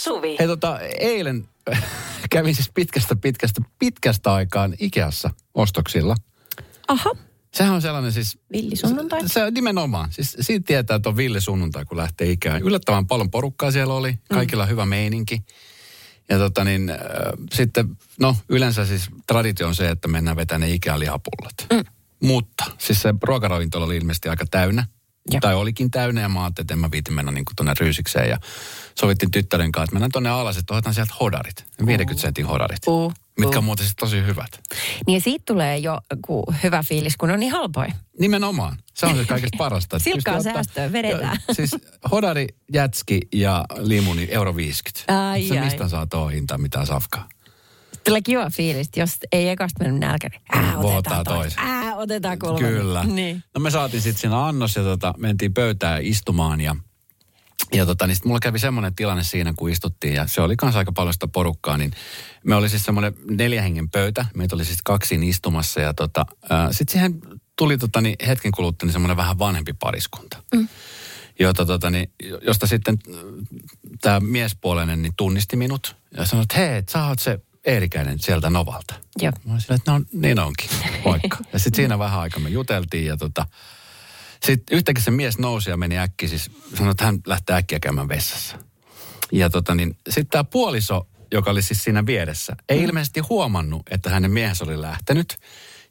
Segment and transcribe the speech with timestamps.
[0.00, 0.36] Suvi.
[0.38, 1.48] Hei tota, eilen
[2.30, 6.14] kävin siis pitkästä, pitkästä, pitkästä aikaan Ikeassa ostoksilla.
[6.88, 7.10] Aha,
[7.54, 8.38] Sehän on sellainen siis...
[8.52, 9.20] Villisunnuntai.
[9.20, 10.12] Se, se on nimenomaan.
[10.12, 12.62] Siis siitä tietää, että on villisunnuntai, kun lähtee ikään.
[12.62, 14.18] Yllättävän paljon porukkaa siellä oli.
[14.32, 14.70] Kaikilla mm.
[14.70, 15.42] hyvä meininki.
[16.28, 16.96] Ja tota niin, äh,
[17.52, 21.54] sitten, no yleensä siis traditio on se, että mennään vetämään ne Ikean lihapullat.
[21.72, 21.84] Mm.
[22.28, 24.86] Mutta siis se ruokaravintola oli ilmeisesti aika täynnä.
[25.32, 25.40] Joo.
[25.40, 28.28] Tai olikin täynnä ja mä ajattelin, että en mä viitin mennä niin tuonne ryysikseen.
[28.28, 28.38] Ja
[29.00, 31.64] sovittiin tyttären kanssa, että mennään tuonne alas, että otetaan sieltä hodarit.
[31.86, 32.78] 50 sentin hodarit.
[32.86, 34.60] Uh, Mitkä on muuten tosi hyvät.
[35.06, 37.92] Niin ja siitä tulee jo ku, hyvä fiilis, kun on niin halpoja.
[38.18, 38.76] Nimenomaan.
[38.94, 39.98] Se on se kaikista parasta.
[39.98, 41.38] Silkkaa säästöä, vedetään.
[41.48, 41.76] Joo, Siis
[42.10, 45.30] hodari, jätski ja limuni euro 50.
[45.30, 45.64] Ai, ai.
[45.64, 47.28] mistä saa tuo hintaa mitään safkaa.
[48.04, 51.54] Tulee kiva fiilis, jos ei ekasta mennyt nälkä, niin ää, Vohotaan otetaan tois.
[51.56, 52.72] Ää, otetaan kolmannen.
[52.72, 53.04] Kyllä.
[53.04, 53.44] Niin.
[53.54, 56.76] No me saatiin sitten siinä annos ja tota, mentiin pöytään istumaan ja
[57.72, 60.78] ja tota, niin sit mulla kävi semmoinen tilanne siinä, kun istuttiin, ja se oli kanssa
[60.78, 61.92] aika paljon sitä porukkaa, niin
[62.44, 66.26] me oli siis semmoinen neljä hengen pöytä, meitä oli siis kaksi istumassa, ja tota,
[66.70, 67.20] sitten siihen
[67.56, 70.42] tuli tota, niin hetken kuluttua niin semmoinen vähän vanhempi pariskunta.
[70.54, 70.68] Mm.
[71.38, 72.98] Jota, tota, niin, josta sitten
[74.00, 78.94] tämä miespuolinen niin tunnisti minut ja sanoi, että hei, sä oot se Eerikäinen sieltä Novalta.
[79.18, 79.32] Joo.
[79.44, 80.70] Mä olin silleen, että no niin onkin,
[81.04, 81.38] moikka.
[81.52, 83.46] ja sitten siinä vähän aikaa me juteltiin ja tota,
[84.44, 88.08] sitten yhtäkkiä se mies nousi ja meni äkki, siis sanoi, että hän lähtee äkkiä käymään
[88.08, 88.58] vessassa.
[89.32, 92.84] Ja tota niin, sitten tämä puoliso, joka oli siis siinä vieressä, ei mm.
[92.84, 95.36] ilmeisesti huomannut, että hänen miehensä oli lähtenyt.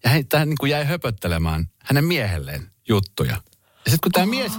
[0.03, 3.42] Ja hän, hän niin kuin jäi höpöttelemään hänen miehelleen juttuja.
[3.86, 4.52] Ja sitten kun tämä mies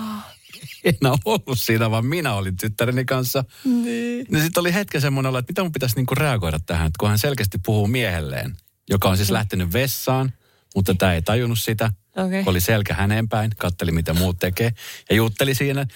[0.85, 3.45] enää ollut siinä, vaan minä olin tyttäreni kanssa.
[3.65, 4.27] Niin.
[4.31, 7.09] Niin sitten oli hetken semmoinen olo, että mitä mun pitäisi niinku reagoida tähän, että kun
[7.09, 8.57] hän selkeästi puhuu miehelleen,
[8.91, 10.33] joka on siis lähtenyt vessaan,
[10.75, 11.93] mutta tämä ei tajunnut sitä.
[12.17, 12.43] Okei.
[12.47, 14.73] Oli selkä häneen päin, katteli mitä muut tekee
[15.11, 15.87] ja jutteli siinä.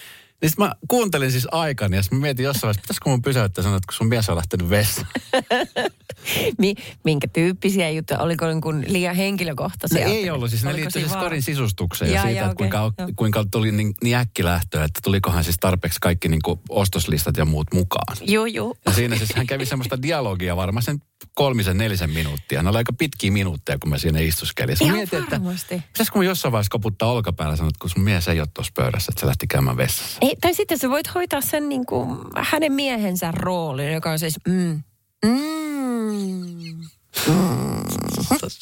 [0.41, 3.77] Niin sit mä kuuntelin siis aikani ja mä mietin jossain vaiheessa, pitäisikö mun pysäyttää sanoa,
[3.77, 5.07] että kun sun mies on lähtenyt vessaan.
[6.57, 8.19] Mi, minkä tyyppisiä juttuja?
[8.19, 10.05] Oliko niin kuin liian No henkilökohtaisia?
[10.05, 12.45] ei ollut, siis ne Oliko liittyi siinä siis vaan- korin sisustukseen ja Jaa, siitä, jaa,
[12.45, 13.11] että kuinka, okei, joo.
[13.15, 17.67] kuinka tuli niin, niin äkkilähtöä, että tulikohan siis tarpeeksi kaikki niin kuin ostoslistat ja muut
[17.73, 18.17] mukaan.
[18.27, 18.77] Juu, juu.
[18.85, 21.01] Ja siinä siis hän kävi semmoista dialogia varmaan sen
[21.33, 22.63] kolmisen, nelisen minuuttia.
[22.63, 24.77] Ne oli aika pitkiä minuutteja, kun mä siinä istuskelin.
[24.81, 28.27] Ihan mietin, että pitäisikö mun jossain vaiheessa koputtaa olkapäällä ja sanoa, että kun sun mies
[28.27, 30.17] ei ole tuossa pöydässä, että se lähti käymään vessassa.
[30.21, 34.35] Ei, tai sitten sä voit hoitaa sen niin kuin hänen miehensä roolin, joka on siis
[34.47, 34.83] mm,
[35.25, 35.65] mm.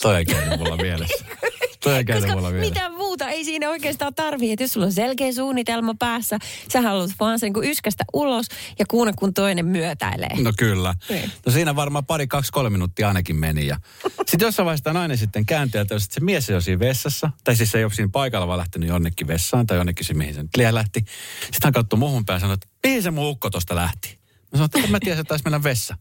[0.02, 1.26] Toi ei käynyt mulla mielessä.
[1.84, 2.74] Toi ei käynyt mulla mielessä.
[2.74, 4.52] mitä muuta ei siinä oikeastaan tarvii.
[4.52, 6.40] Että jos sulla on selkeä suunnitelma päässä,
[6.74, 8.46] sä haluat vaan sen kuin yskästä ulos
[8.80, 10.42] ja kuunnella, kun toinen myötäilee.
[10.42, 10.96] No kyllä.
[11.10, 11.32] Niin.
[11.46, 13.68] No siinä varmaan pari, kaksi, kolme minuuttia ainakin meni.
[13.68, 13.78] Ja
[14.28, 17.30] sitten jossain vaiheessa tämä nainen sitten kääntyi, että se mies ei ole siinä vessassa.
[17.44, 20.34] Tai siis se ei ole siinä paikalla, vaan lähtenyt jonnekin vessaan tai jonnekin se, mihin
[20.34, 21.00] se nyt lähti.
[21.40, 24.20] Sitten hän katsoi muhun päin ja sanoi, että mihin se mun ukko tosta lähti.
[24.42, 25.98] Mä sanoin, että en mä tiedä, että taisi mennä vessa.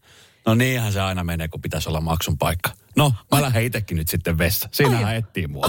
[0.46, 2.70] No niinhän se aina menee, kun pitäisi olla maksun paikka.
[2.96, 4.68] No, mä lähden itsekin nyt sitten vessa.
[4.72, 5.66] Siinä hän etsii mua.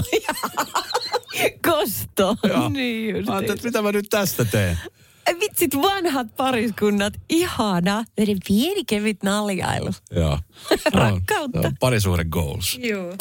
[1.70, 2.36] Kosto.
[2.48, 2.68] Joo.
[2.68, 3.28] niin just.
[3.28, 4.78] Mä ajattelin, että mitä mä nyt tästä teen.
[5.26, 7.14] Ai Vitsit, vanhat pariskunnat.
[7.28, 8.04] Ihana.
[8.16, 9.90] Meidän pieni kevyt naljailu.
[10.10, 10.38] Joo.
[10.94, 11.60] Rakkautta.
[11.60, 12.78] Se on parisuhde goals.
[12.82, 13.14] Joo.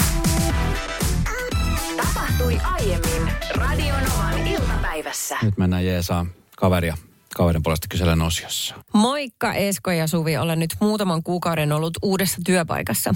[1.98, 5.38] Tapahtui aiemmin Radionovan iltapäivässä.
[5.42, 6.26] Nyt mennään jeesaa
[6.58, 6.98] kaveria
[7.36, 8.76] kaverin puolesta kyselen osiossa.
[8.94, 13.16] Moikka Esko ja Suvi, olen nyt muutaman kuukauden ollut uudessa työpaikassa.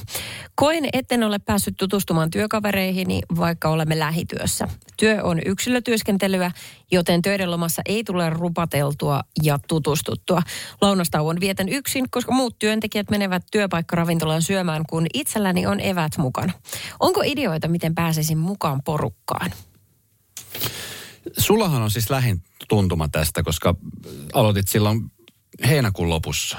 [0.55, 4.67] Koen, etten ole päässyt tutustumaan työkavereihini, vaikka olemme lähityössä.
[4.97, 6.51] Työ on yksilötyöskentelyä,
[6.91, 10.41] joten töiden lomassa ei tule rupateltua ja tutustuttua.
[10.81, 16.53] Lounastauon vietän yksin, koska muut työntekijät menevät työpaikkaravintolaan syömään, kun itselläni on evät mukana.
[16.99, 19.51] Onko ideoita, miten pääsisin mukaan porukkaan?
[21.37, 23.75] Sullahan on siis lähin tuntuma tästä, koska
[24.33, 25.11] aloitit silloin
[25.67, 26.57] heinäkuun lopussa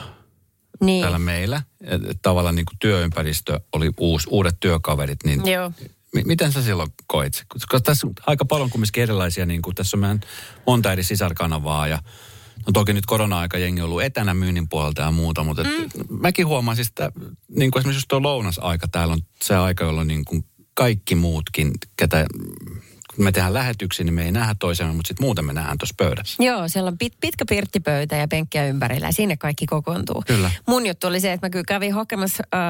[0.81, 1.01] Niin.
[1.03, 1.62] täällä meillä.
[1.81, 5.73] Et, et tavallaan niin kuin työympäristö oli uus, uudet työkaverit, niin Joo.
[6.15, 7.45] m- miten sä silloin koit?
[7.49, 10.21] Koska tässä on aika paljon kumminkin erilaisia, niin kuin tässä on meidän
[10.67, 11.99] monta eri sisarkanavaa ja
[12.67, 15.71] No toki nyt korona-aika jengi on ollut etänä myynnin puolelta ja muuta, mutta mm.
[16.21, 17.12] mäkin huomaan siis, että
[17.56, 20.44] niin kuin esimerkiksi tuo lounasaika, täällä on se aika, jolloin niin kuin
[20.75, 22.26] kaikki muutkin, ketä
[23.14, 25.94] kun me tehdään lähetyksiä, niin me ei nähdä toisemme, mutta sitten muuten me nähdään tuossa
[25.99, 26.43] pöydässä.
[26.43, 30.22] Joo, siellä on pit, pitkä pirttipöytä ja penkkiä ympärillä ja sinne kaikki kokoontuu.
[30.26, 30.50] Kyllä.
[30.66, 32.60] Mun juttu oli se, että mä kyllä kävin hakemassa äh,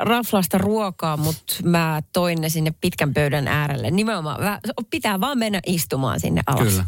[0.00, 3.90] raflasta ruokaa, mutta mä toin ne sinne pitkän pöydän äärelle.
[3.90, 6.68] Nimenomaan, mä, pitää vaan mennä istumaan sinne alas.
[6.68, 6.84] Kyllä.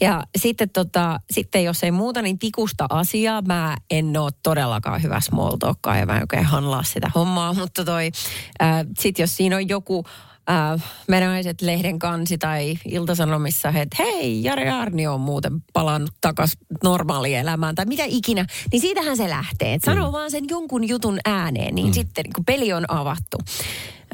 [0.00, 3.42] Ja sitten, tota, sitten jos ei muuta, niin tikusta asiaa.
[3.42, 7.84] Mä en ole todellakaan hyvä small talkkaa ja mä en oikein handlaa sitä hommaa, mutta
[7.84, 8.10] toi,
[8.62, 10.04] äh, sit jos siinä on joku
[10.50, 16.58] äh, me naiset lehden kansi tai iltasanomissa, että hei, Jari Arni on muuten palannut takaisin
[16.82, 19.74] normaalielämään tai mitä ikinä, niin siitähän se lähtee.
[19.74, 21.92] Et sanoo vaan sen jonkun jutun ääneen, niin mm.
[21.92, 23.38] sitten niin kun peli on avattu.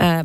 [0.01, 0.25] Äh,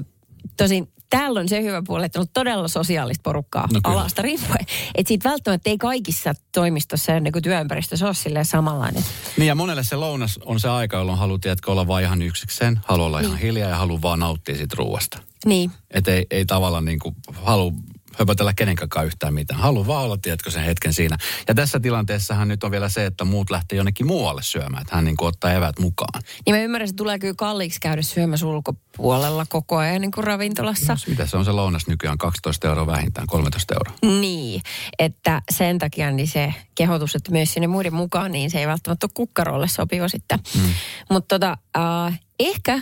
[0.57, 3.99] tosin täällä on se hyvä puoli, että on todella sosiaalista porukkaa No kyllä.
[3.99, 4.65] alasta riippuen.
[4.95, 9.03] Että siitä välttämättä ei kaikissa toimistossa ja niin työympäristössä ole silleen samanlainen.
[9.37, 12.79] Niin ja monelle se lounas on se aika, jolloin haluaa tiedätkö, olla vaan ihan yksikseen,
[12.85, 15.19] haluaa olla ihan hiljaa ja haluaa vaan nauttia siitä ruuasta.
[15.45, 15.71] Niin.
[15.91, 17.71] Että ei, ei tavallaan niin kuin halua
[18.17, 19.59] höpötellä kenenkään yhtään mitään.
[19.59, 21.17] Haluaa vaan olla, tiedätkö, sen hetken siinä.
[21.47, 24.81] Ja tässä tilanteessahan nyt on vielä se, että muut lähtee jonnekin muualle syömään.
[24.81, 26.21] Että hän niin kuin ottaa evät mukaan.
[26.45, 30.97] Niin mä ymmärrän, että tulee kyllä kalliiksi käydä syömässä ulkopuolella koko ajan niin kuin ravintolassa.
[31.07, 32.17] Mitä se on se lounas nykyään?
[32.17, 34.19] 12 euroa vähintään, 13 euroa.
[34.19, 34.61] Niin,
[34.99, 39.05] että sen takia niin se kehotus, että myös sinne muiden mukaan, niin se ei välttämättä
[39.05, 40.39] ole kukkarolle sopiva sitten.
[40.55, 40.73] Mm.
[41.09, 42.79] Mutta tota, äh, ehkä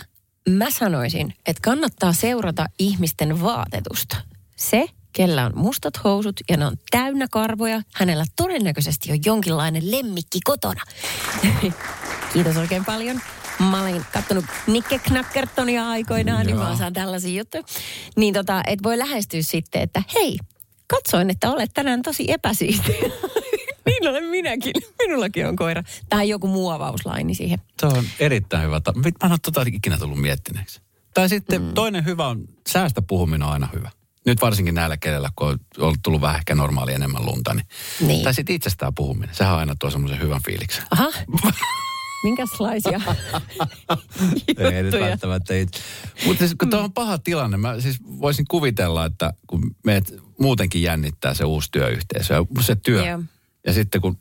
[0.48, 4.16] mä sanoisin, että kannattaa seurata ihmisten vaatetusta.
[4.56, 10.38] Se, kellä on mustat housut ja ne on täynnä karvoja, hänellä todennäköisesti on jonkinlainen lemmikki
[10.44, 10.82] kotona.
[12.32, 13.20] Kiitos oikein paljon.
[13.70, 16.72] Mä olin kattonut Nikke Knackertonia aikoinaan, niin mä Joo.
[16.72, 17.62] osaan tällaisia juttuja.
[18.16, 20.38] Niin tota, et voi lähestyä sitten, että hei,
[20.86, 22.92] katsoin, että olet tänään tosi epäsiisti.
[23.86, 24.72] niin olen minäkin.
[24.98, 25.82] Minullakin on koira.
[26.08, 27.58] Tai joku muovauslaini siihen.
[27.80, 28.80] Se on erittäin hyvä.
[28.94, 30.80] Mä en ole tota ikinä tullut miettineeksi.
[31.14, 31.74] Tai sitten mm.
[31.74, 33.90] toinen hyvä on, säästä puhuminen on aina hyvä.
[34.28, 37.54] Nyt varsinkin näillä kenellä, kun on tullut vähän ehkä normaali enemmän lunta.
[37.54, 37.66] Niin.
[38.00, 38.24] Niin.
[38.24, 39.34] Tai sitten itsestään puhuminen.
[39.34, 40.84] Sehän aina tuo semmoisen hyvän fiiliksen.
[40.90, 41.12] Aha.
[42.24, 43.00] Minkälaisia
[44.74, 45.54] Ei nyt välttämättä.
[46.26, 50.82] Mutta siis, kun tuo on paha tilanne, mä siis voisin kuvitella, että kun meidät muutenkin
[50.82, 53.06] jännittää se uusi työyhteisö ja se työ.
[53.06, 53.22] Joo.
[53.66, 54.18] Ja sitten kun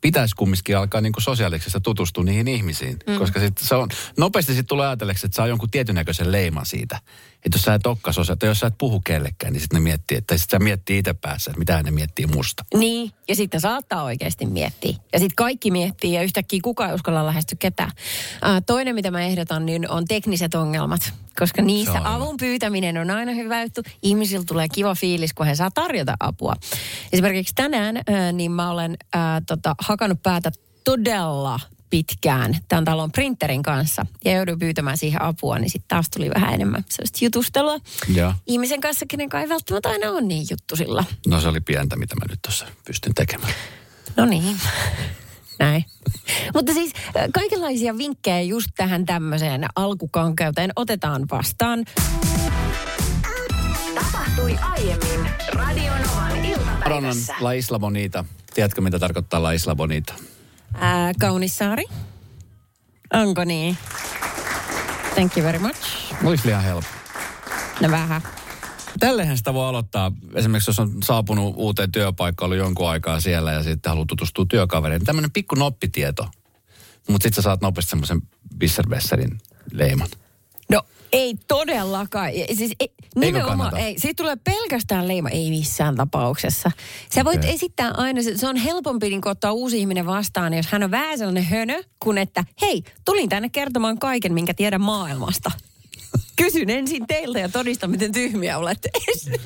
[0.00, 2.96] pitäisi kumminkin alkaa niin sosiaalisessa tutustua niihin ihmisiin.
[3.06, 3.18] Mm.
[3.18, 7.00] Koska sit se on, nopeasti sitten tulee ajatelleeksi, että saa jonkun tietyn näköisen leiman siitä.
[7.44, 10.16] Että jos sä et olekaan tai jos sä et puhu kellekään, niin sitten ne miettii,
[10.18, 12.64] että sitten sä miettii itse päässä, että mitä ne miettii musta.
[12.74, 14.90] Niin, ja sitten saattaa oikeasti miettiä.
[15.12, 17.90] Ja sitten kaikki miettii ja yhtäkkiä kukaan ei uskalla lähestyä ketään.
[18.42, 21.12] Ää, toinen, mitä mä ehdotan, niin on tekniset ongelmat.
[21.38, 23.82] Koska niissä on avun pyytäminen on aina hyvä juttu.
[24.02, 26.54] Ihmisillä tulee kiva fiilis, kun he saa tarjota apua.
[27.12, 30.50] Esimerkiksi tänään, ää, niin mä olen ää, tota, hakannut päätä
[30.84, 36.30] todella pitkään tämän talon printerin kanssa ja jouduin pyytämään siihen apua, niin sitten taas tuli
[36.34, 37.78] vähän enemmän sellaista jutustelua.
[38.14, 38.34] Joo.
[38.46, 41.04] Ihmisen kanssa, kenen kanssa ei välttämättä aina ole niin juttusilla.
[41.26, 43.52] No se oli pientä, mitä mä nyt tuossa pystyn tekemään.
[44.16, 44.56] No niin,
[45.58, 45.84] näin.
[46.54, 46.92] Mutta siis
[47.34, 51.84] kaikenlaisia vinkkejä just tähän tämmöiseen alkukankeuteen otetaan vastaan.
[53.94, 57.34] Tapahtui aiemmin Radionovan Ronan iltapäivässä.
[57.40, 58.24] La Isla Bonita.
[58.54, 60.14] Tiedätkö, mitä tarkoittaa La Isla Bonita?
[60.74, 61.84] Ää, Kaunissaari.
[63.12, 63.78] Onko niin?
[65.14, 66.14] Thank you very much.
[66.24, 66.90] Olisi liian helppo.
[67.80, 68.22] No vähän.
[69.00, 73.62] Tällehän sitä voi aloittaa, esimerkiksi jos on saapunut uuteen työpaikkaan, ollut jonkun aikaa siellä ja
[73.62, 75.06] sitten haluaa tutustua työkavereihin.
[75.06, 76.28] Tämmöinen pikku noppitieto.
[77.08, 78.22] Mutta sitten sä saat nopeasti semmoisen
[78.58, 79.38] Bisserbesserin
[79.72, 80.08] leiman.
[80.72, 80.82] No
[81.12, 82.30] ei todellakaan.
[82.54, 83.98] Siis, ei, nimenomaan ei.
[83.98, 86.70] Siitä tulee pelkästään leima, ei missään tapauksessa.
[87.14, 87.54] Sä voit Okei.
[87.54, 91.44] esittää aina, se, on helpompi niin ottaa uusi ihminen vastaan, jos hän on vähän sellainen
[91.44, 95.50] hönö, kuin että hei, tulin tänne kertomaan kaiken, minkä tiedän maailmasta.
[96.36, 98.90] Kysyn ensin teiltä ja todista, miten tyhmiä olette.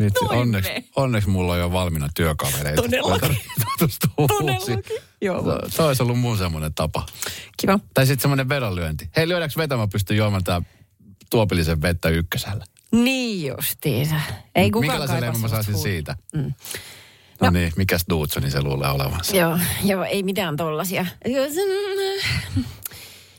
[0.00, 2.82] Vitsi, noin onneksi, onneksi mulla on jo valmiina työkavereita.
[2.82, 3.36] Todellakin.
[4.28, 4.84] Todellakin.
[5.20, 5.42] Joo.
[5.42, 7.06] Se, se olisi ollut mun semmoinen tapa.
[7.56, 7.78] Kiva.
[7.94, 9.08] Tai sitten semmoinen vedonlyönti.
[9.16, 10.62] Hei, lyödäänkö vetä, mä pystyn juomaan tää
[11.32, 12.64] tuopillisen vettä ykkösellä.
[12.92, 14.14] Niin justiinsa.
[14.54, 15.92] Ei kukaan Minkälaisen leiman mä saisin huutoa.
[15.92, 16.16] siitä?
[16.34, 16.52] Mm.
[17.40, 19.36] No, niin, mikäs Duutsoni se luulee olevansa?
[19.36, 21.06] Joo, joo, ei mitään tollasia.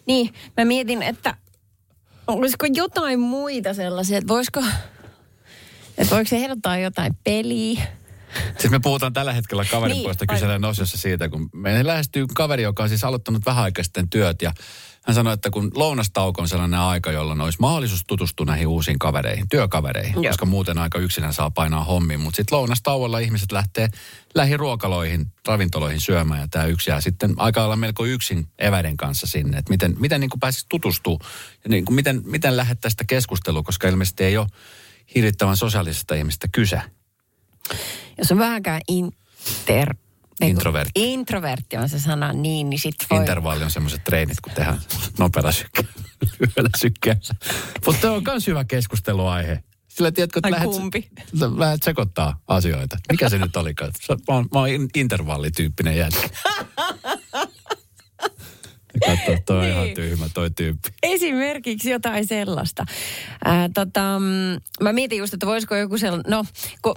[0.05, 1.37] Niin, mä mietin, että
[2.27, 4.63] olisiko jotain muita sellaisia, että voisiko,
[5.97, 7.81] että voiko se ehdottaa jotain peliä?
[8.59, 12.63] Siis me puhutaan tällä hetkellä kaverin Niin, puolesta kyselen osiossa siitä, kun meidän lähestyy kaveri,
[12.63, 14.53] joka on siis aloittanut vähän aikaa sitten työt ja
[15.05, 19.49] hän sanoi, että kun lounastauko on sellainen aika, jolloin olisi mahdollisuus tutustua näihin uusiin kavereihin,
[19.49, 20.23] työkavereihin, Joo.
[20.23, 22.19] koska muuten aika yksinään saa painaa hommiin.
[22.19, 23.89] Mutta sitten lounastauolla ihmiset lähtee
[24.35, 29.57] lähiruokaloihin, ravintoloihin syömään ja tämä yksi jää sitten aika lailla melko yksin eväiden kanssa sinne.
[29.57, 31.31] Että miten, miten niin pääsisi tutustumaan
[31.63, 34.47] ja niin kuin miten, miten lähettää sitä keskustelua, koska ilmeisesti ei ole
[35.15, 36.81] hirvittävän sosiaalisesta ihmistä kyse.
[38.17, 39.95] Jos on vähänkään inter...
[40.41, 41.13] Introvertti.
[41.13, 43.19] Introvertti on se sana, niin, niin sit voi...
[43.19, 44.79] Intervalli on semmoiset treenit, kun tehdään
[45.19, 45.91] nopealla sykkeellä,
[46.77, 47.21] sykkeellä.
[47.85, 49.63] Mutta tämä on myös hyvä keskusteluaihe.
[49.87, 51.09] Sillä tiedätkö, että lähdet, kumpi?
[51.57, 52.97] lähdet sekoittaa asioita.
[53.11, 53.91] Mikä se nyt olikaan?
[54.07, 56.29] Sä- Mä oon, mä oon in- intervallityyppinen jätkä.
[59.07, 59.95] Ja Toi, on ihan Niin.
[59.95, 60.89] tyhmä toi tyyppi.
[61.03, 62.85] Esimerkiksi jotain sellaista.
[63.45, 66.45] Ää, tota, mm, mä mietin just, että voisiko joku sellainen, no
[66.81, 66.95] kun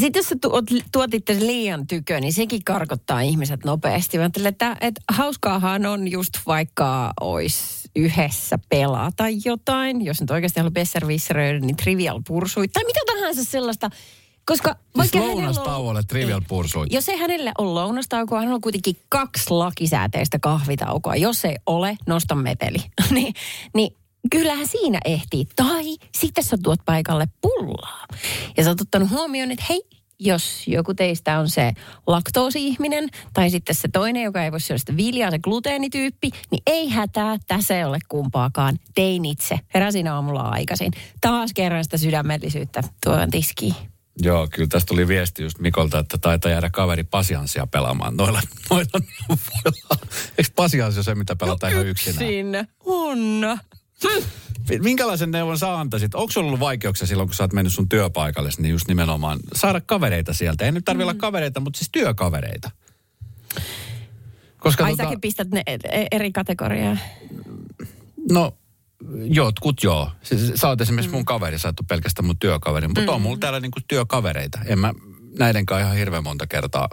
[0.00, 4.18] sitten jos sä tuot, tuot itse liian tykö, niin sekin karkottaa ihmiset nopeasti.
[4.18, 10.04] Mä että, että hauskaahan on just vaikka olisi yhdessä pelata jotain.
[10.04, 13.90] Jos nyt oikeasti haluaa besservisseröidä, niin trivial pursuit tai mitä tahansa sellaista.
[14.46, 16.46] Koska Siis vaikka on- lounastauolle trivial Ei.
[16.48, 16.92] pursuit.
[16.92, 21.16] Jos ei hänellä ole lounastaukoa, hän on kuitenkin kaksi lakisääteistä kahvitaukoa.
[21.16, 22.78] Jos ei ole, nosta meteli.
[23.10, 23.34] niin,
[23.74, 23.96] niin
[24.30, 25.46] kyllähän siinä ehtii.
[25.56, 28.06] Tai sitten sä tuot paikalle pullaa.
[28.56, 29.82] Ja sä oot ottanut huomioon, että hei,
[30.20, 31.72] jos joku teistä on se
[32.06, 36.88] laktoosi-ihminen, tai sitten se toinen, joka ei voi syödä sitä viljaa, se gluteenityyppi, niin ei
[36.88, 38.78] hätää, tässä ei ole kumpaakaan.
[38.94, 39.60] Tein itse.
[39.74, 40.92] Heräsin aamulla aikaisin.
[41.20, 43.74] Taas kerran sitä sydämellisyyttä tuohon tiskiin.
[44.22, 48.40] Joo, kyllä tästä tuli viesti just Mikolta, että taitaa jäädä kaveri pasianssia pelaamaan noilla,
[48.70, 49.96] noilla neuvoilla.
[50.38, 52.24] Eikö pasianssi ole se, mitä pelataan ihan yksinään?
[52.24, 52.68] Yksin.
[52.84, 53.58] On.
[54.82, 56.14] Minkälaisen neuvon sä antaisit?
[56.14, 59.80] Onko sulla ollut vaikeuksia silloin, kun sä oot mennyt sun työpaikalle, niin just nimenomaan saada
[59.80, 60.64] kavereita sieltä?
[60.64, 61.08] Ei nyt tarvi Mm.
[61.08, 62.70] olla kavereita, mutta siis työkavereita.
[64.58, 66.96] Koska Ai tota, säkin pistät ne e- eri kategoriaa.
[68.30, 68.56] no,
[69.24, 70.10] jotkut joo.
[70.22, 73.38] Siis, sä oot esimerkiksi mun kaveri, sä et ole pelkästään mun työkaveri, mutta on mulla
[73.38, 74.58] täällä niinku työkavereita.
[74.66, 74.94] En mä
[75.38, 76.88] näidenkaan ihan hirveän monta kertaa,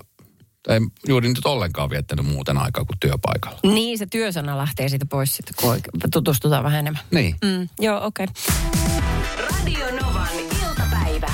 [0.67, 3.59] ei juuri nyt ollenkaan viettänyt muuten aikaa kuin työpaikalla.
[3.63, 7.03] Niin, se työsana lähtee siitä pois sitten, kun tutustutaan vähän enemmän.
[7.11, 7.35] Niin.
[7.43, 8.25] Mm, joo, okei.
[8.25, 9.47] Okay.
[9.49, 10.29] Radio Novan
[10.61, 11.31] iltapäivä.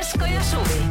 [0.00, 0.82] Esko ja Suvi.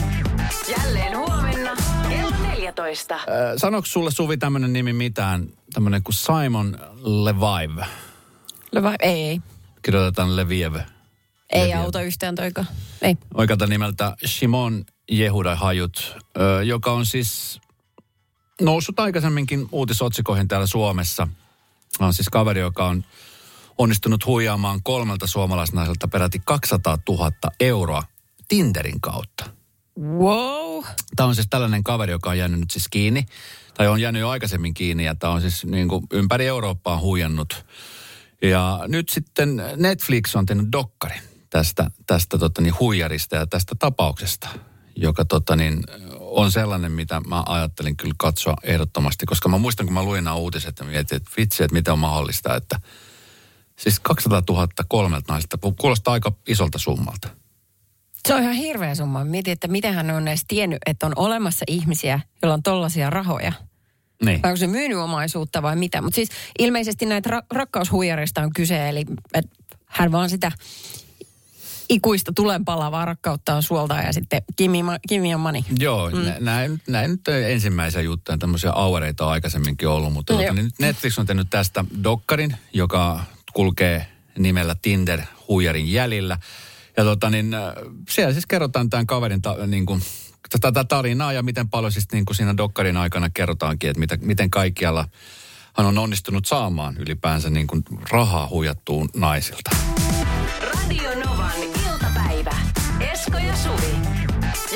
[0.77, 1.71] Jälleen huomenna
[2.09, 3.15] kello 14.
[3.15, 3.21] Äh,
[3.57, 7.85] sanoiko sulle Suvi tämmönen nimi mitään, tämmönen kuin Simon Levive?
[8.75, 9.41] Leva- ei, ei.
[9.81, 10.75] Kirjoitetaan Leviev.
[10.75, 11.79] Ei Leviä.
[11.79, 12.65] auta yhtään toika.
[13.01, 13.17] Ei.
[13.33, 16.17] Oikealta nimeltä Shimon Yehuda Hajut,
[16.65, 17.61] joka on siis
[18.61, 21.27] noussut aikaisemminkin uutisotsikoihin täällä Suomessa.
[21.99, 23.03] On siis kaveri, joka on
[23.77, 28.03] onnistunut huijaamaan kolmelta suomalaisnaiselta peräti 200 000 euroa
[28.47, 29.49] Tinderin kautta.
[29.99, 30.83] Wow.
[31.15, 33.25] Tämä on siis tällainen kaveri, joka on jäänyt nyt siis kiinni,
[33.73, 37.65] tai on jäänyt jo aikaisemmin kiinni, ja tämä on siis niin kuin ympäri Eurooppaa huijannut.
[38.41, 44.49] Ja nyt sitten Netflix on tehnyt dokkarin tästä, tästä tota niin, huijarista ja tästä tapauksesta,
[44.95, 45.83] joka tota niin,
[46.31, 50.35] on sellainen, mitä mä ajattelin kyllä katsoa ehdottomasti, koska mä muistan, kun mä luin nämä
[50.35, 52.79] uutiset ja mietin, että vitsi, että miten on mahdollista, että
[53.79, 57.27] siis 200 000 kolmelta naiselta, kuulostaa aika isolta summalta.
[58.27, 59.23] Se on ihan hirveä summa.
[59.23, 63.53] Mietin, että miten hän on edes tiennyt, että on olemassa ihmisiä, joilla on tollaisia rahoja.
[64.25, 64.41] Niin.
[64.41, 66.01] Vai onko se myynyt omaisuutta vai mitä?
[66.01, 69.05] Mutta siis ilmeisesti näitä ra- rakkaushuijarista on kyse, eli
[69.85, 70.51] hän vaan sitä
[71.91, 74.79] ikuista tulenpalavaa rakkautta on suolta ja sitten Kimi,
[75.09, 75.65] Kimi on mani.
[75.79, 76.33] Joo, mm.
[76.39, 81.19] näin, näin nyt ensimmäisiä juttuja, tämmöisiä auereita on aikaisemminkin ollut, mutta No niin nyt Netflix
[81.19, 84.07] on tehnyt tästä dokkarin, joka kulkee
[84.37, 86.37] nimellä Tinder huijarin jäljillä.
[86.97, 87.73] Ja tota niin, äh,
[88.09, 90.01] siellä siis kerrotaan tämän kaverin ta, niin kuin,
[90.61, 94.49] tätä tarinaa ja miten paljon siis niin kuin siinä dokkarin aikana kerrotaankin, että mitä, miten
[94.49, 95.07] kaikkialla
[95.77, 99.69] hän on onnistunut saamaan ylipäänsä niin kuin rahaa huijattuun naisilta.
[100.73, 101.70] Radio Novan
[102.29, 102.55] iltapäivä.
[102.99, 103.95] Esko ja Suvi.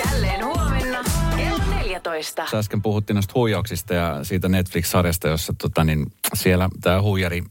[0.06, 1.04] Jälleen huomenna
[1.36, 2.48] kello 14.
[2.52, 7.44] Sä äsken puhuttiin noista huijauksista ja siitä Netflix-sarjasta, jossa tota, niin, siellä tämä huijari,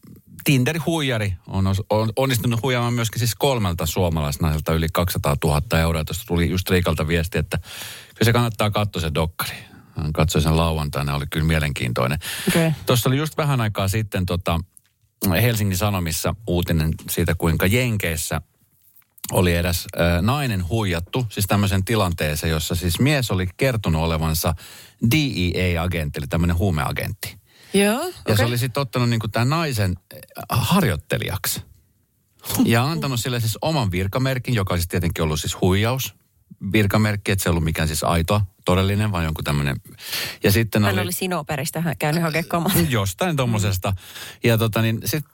[0.51, 6.05] Tinder-huijari on, os- on onnistunut huijaamaan myöskin siis kolmelta suomalaisnaiselta yli 200 000 euroa.
[6.05, 7.59] Tuosta tuli just Riikalta viesti, että
[8.15, 9.57] kyllä se kannattaa katsoa se dokkari.
[9.97, 12.19] Hän katsoi sen lauantaina, oli kyllä mielenkiintoinen.
[12.49, 12.71] Okei.
[12.87, 14.61] Tuossa oli just vähän aikaa sitten tota,
[15.43, 18.41] Helsingin Sanomissa uutinen siitä, kuinka Jenkeissä
[19.33, 24.55] oli edes äh, nainen huijattu, siis tämmöisen tilanteeseen, jossa siis mies oli kertonut olevansa
[25.11, 27.37] DEA-agentti, eli tämmöinen huumeagentti.
[27.75, 28.37] Joo, Ja okei.
[28.37, 31.63] se oli sitten ottanut niinku tämän naisen äh, harjoittelijaksi.
[32.65, 36.15] Ja antanut sille siis oman virkamerkin, joka olisi tietenkin ollut siis huijaus.
[36.73, 39.77] Virkamerkki, että se ei ollut mikään siis aito, todellinen, vaan jonkun tämmöinen.
[40.43, 42.91] Ja sitten Hän oli Sinoperistä hän käynyt hakemaan.
[42.91, 43.93] Jostain tuommoisesta.
[44.45, 45.25] Ja tota niin, sit,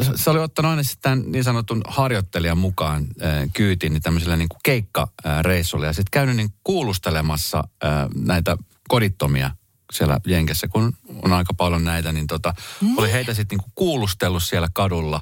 [0.00, 4.48] äh, se oli ottanut aina sitten niin sanotun harjoittelijan mukaan äh, kyytiin niin tämmöisellä niin
[4.48, 5.86] kuin keikkareissulla.
[5.86, 8.56] Ja sitten käynyt niin kuulustelemassa äh, näitä
[8.88, 9.50] kodittomia
[9.92, 10.92] siellä Jenkessä, kun
[11.22, 12.54] on aika paljon näitä, niin tota,
[12.96, 15.20] oli heitä sitten niin kuulustellut siellä kadulla.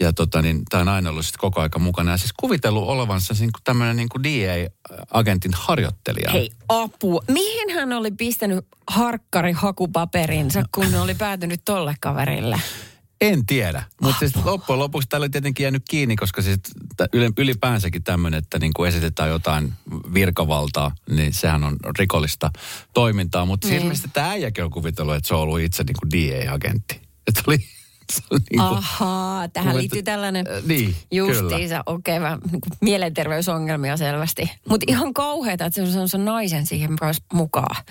[0.00, 2.10] Ja tota niin, tämä nainen ollut sitten koko aika mukana.
[2.10, 6.30] Ja siis kuvitellut olevansa niin kuin tämmöinen niin kuin DA-agentin harjoittelija.
[6.30, 7.22] Hei, apua.
[7.28, 12.60] Mihin hän oli pistänyt harkkari hakupaperinsa, kun ne oli päätynyt tolle kaverille?
[13.20, 16.58] En tiedä, mutta siis loppujen lopuksi täällä oli tietenkin jäänyt kiinni, koska siis
[17.38, 19.72] ylipäänsäkin tämmöinen, että niin kuin esitetään jotain
[20.14, 22.50] virkavaltaa, niin sehän on rikollista
[22.94, 23.46] toimintaa.
[23.46, 23.72] Mutta niin.
[23.72, 23.82] Niin.
[23.82, 27.00] ilmeisesti tämä äijäkin on kuvitellut, että se on ollut itse niin kuin DA-agentti.
[27.26, 27.58] Että oli
[28.30, 34.50] niin kuin, Ahaa, tähän Mulle- liittyy tällainen Äh, niin, justiinsa, okei, okay, niin mielenterveysongelmia selvästi.
[34.68, 37.84] Mutta ihan kauheata, että se on se naisen siihen myös mukaan.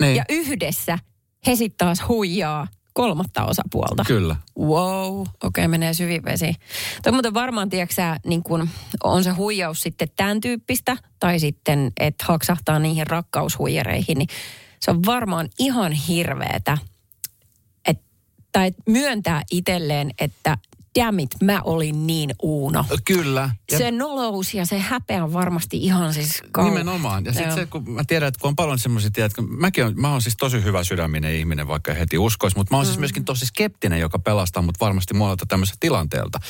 [0.00, 0.16] Niin.
[0.16, 0.98] Ja yhdessä
[1.46, 4.04] he sitten taas huijaa kolmatta osapuolta.
[4.06, 4.36] Kyllä.
[4.58, 6.54] Wow, okei, okay, menee syvin vesi.
[7.02, 8.68] Toi muuten varmaan, tiedätkö niin kun,
[9.04, 14.28] on se huijaus sitten tämän tyyppistä, tai sitten, että haksahtaa niihin rakkaushuijareihin, niin
[14.80, 16.91] se on varmaan ihan hirveetä, et,
[18.52, 20.58] tai myöntää itselleen, että
[21.00, 22.84] dammit, mä olin niin uuno.
[23.04, 23.50] Kyllä.
[23.70, 26.74] Ja Se nolous ja se häpeä on varmasti ihan siis kauhean.
[26.74, 27.24] Nimenomaan.
[27.24, 30.10] Ja sitten se, kun mä tiedän, että kun on paljon semmoisia, tiedätkö, mäkin on, mä
[30.10, 33.46] oon siis tosi hyvä sydäminen ihminen, vaikka heti uskois, mutta mä oon siis myöskin tosi
[33.46, 36.40] skeptinen, joka pelastaa mut varmasti monelta tämmöiseltä tilanteelta.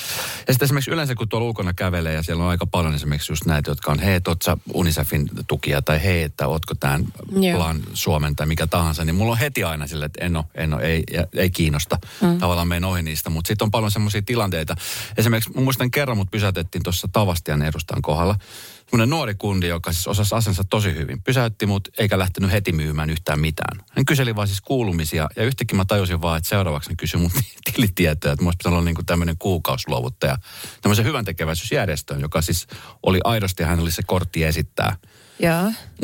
[0.46, 3.46] Ja sitten esimerkiksi yleensä, kun tuolla ulkona kävelee ja siellä on aika paljon esimerkiksi just
[3.46, 7.56] näitä, jotka on, hei, oot sä Unicefin tukia, tai hei, että ootko tämän Joo.
[7.56, 10.74] Plan Suomen tai mikä tahansa, niin mulla on heti aina sille, että en ole, en
[10.74, 11.04] ole, ei,
[11.36, 11.98] ei kiinnosta.
[12.20, 12.38] Mm.
[12.38, 14.74] Tavallaan menen ohi niistä, mutta sitten on paljon semmoisia tilanteita.
[15.16, 18.36] Esimerkiksi mä muistan kerran mut pysäytettiin tuossa Tavastian edustan kohdalla.
[18.80, 21.22] Semmoinen nuori kundi, joka siis osasi asensa tosi hyvin.
[21.22, 23.80] Pysäytti mut eikä lähtenyt heti myymään yhtään mitään.
[23.90, 27.30] Hän kyseli vaan siis kuulumisia ja yhtäkkiä mä tajusin vaan, että seuraavaksi hän kysyi mun
[27.74, 30.36] tilitietoja, että musta pitäisi olla niinku tämmöinen kuukausiluovuttaja.
[30.82, 32.66] Tämmöisen hyvän tekeväisyysjärjestöön, joka siis
[33.02, 34.96] oli aidosti, hän oli se kortti esittää.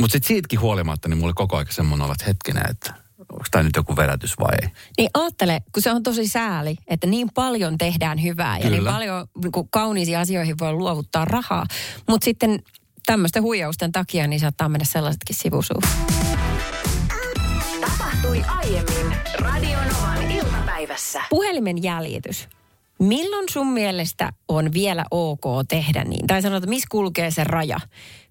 [0.01, 3.08] Mutta sitten siitäkin huolimatta, niin mulla oli koko ajan semmoinen olo, että hetkinen, että
[3.39, 4.69] onko tämä nyt joku vedätys vai ei.
[4.99, 8.93] Niin ajattele, kun se on tosi sääli, että niin paljon tehdään hyvää ja niin Kyllä.
[8.93, 11.67] paljon niin kuin kauniisiin asioihin voi luovuttaa rahaa.
[12.09, 12.63] Mutta sitten
[13.07, 15.83] tämmöisten huijausten takia niin saattaa mennä sellaisetkin sivusuun.
[17.81, 21.23] Tapahtui aiemmin Radionovan iltapäivässä.
[21.31, 22.49] Puhelimen jäljitys.
[22.99, 26.27] Milloin sun mielestä on vielä ok tehdä niin?
[26.27, 27.81] Tai sanotaan, että missä kulkee se raja?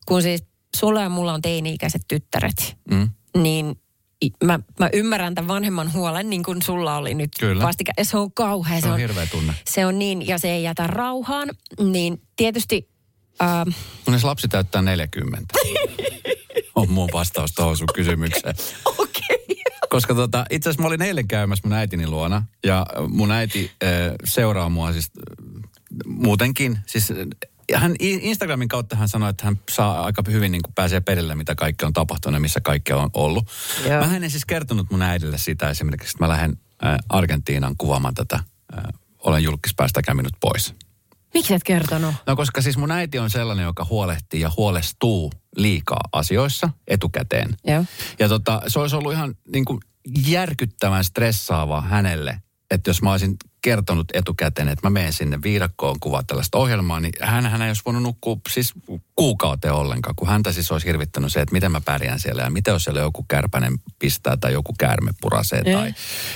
[0.06, 0.44] Kun siis
[0.76, 3.10] sulla ja mulla on teini-ikäiset tyttäret, Mm.
[3.38, 3.76] niin
[4.44, 7.64] mä, mä ymmärrän tämän vanhemman huolen, niin kuin sulla oli nyt Kyllä.
[7.64, 7.92] vastika.
[7.98, 8.82] Ja se on kauhea.
[8.82, 9.54] Se on hirveä tunne.
[9.66, 11.50] Se on niin, ja se ei jätä rauhaan.
[11.80, 12.90] Niin tietysti,
[13.42, 13.70] ähm,
[14.06, 15.54] Kunnes lapsi täyttää 40.
[16.76, 18.56] on mun vastaus tuohon sun kysymykseen.
[18.98, 19.62] okei.
[19.90, 22.44] Koska tota, itse asiassa mä olin eilen käymässä mun äitini luona.
[22.66, 23.90] Ja mun äiti äh,
[24.24, 25.64] seuraa mua siis äh,
[26.06, 26.80] muutenkin.
[26.86, 27.14] Siis
[27.76, 31.56] hän Instagramin kautta hän sanoi, että hän saa aika hyvin niin kuin pääsee perille, mitä
[31.56, 33.48] kaikki on tapahtunut ja missä kaikki on ollut.
[33.90, 34.06] Joo.
[34.06, 38.36] Mä en siis kertonut mun äidille sitä esimerkiksi, että mä lähden äh, Argentiinaan kuvaamaan tätä.
[38.78, 38.84] Äh,
[39.24, 40.74] olen julkispäästäkää minut pois.
[41.34, 42.16] Miksi et kertonut?
[42.28, 47.58] No koska siis mun äiti on sellainen, joka huolehtii ja huolestuu liikaa asioissa etukäteen.
[47.64, 47.86] Joo.
[48.20, 49.80] Ja tota, se olisi ollut ihan niin kuin
[50.28, 56.24] järkyttävän stressaava hänelle, että jos mä olisin kertonut etukäteen, että mä menen sinne viidakkoon kuvaa
[56.24, 58.74] tällaista ohjelmaa, niin hän, hän ei olisi voinut nukkua siis
[59.16, 62.72] kuukauteen ollenkaan, kun häntä siis olisi hirvittänyt se, että miten mä pärjään siellä ja mitä
[62.72, 65.80] jos siellä joku kärpänen pistää tai joku käärme purasee Joo.
[65.80, 65.94] tai